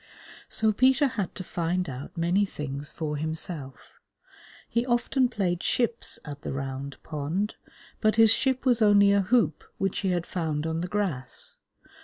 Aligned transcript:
So 0.49 0.73
Peter 0.73 1.05
had 1.09 1.35
to 1.35 1.43
find 1.43 1.87
out 1.87 2.17
many 2.17 2.43
things 2.43 2.91
for 2.91 3.17
himself. 3.17 3.99
He 4.67 4.83
often 4.83 5.29
played 5.29 5.61
ships 5.61 6.17
at 6.25 6.41
the 6.41 6.51
Round 6.51 6.97
Pond, 7.03 7.53
but 7.99 8.15
his 8.15 8.33
ship 8.33 8.65
was 8.65 8.81
only 8.81 9.11
a 9.11 9.21
hoop 9.21 9.63
which 9.77 9.99
he 9.99 10.09
had 10.09 10.25
found 10.25 10.65
on 10.65 10.81
the 10.81 10.87
grass. 10.87 11.57